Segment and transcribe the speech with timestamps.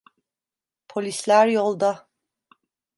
[0.87, 2.07] Polisler yolda.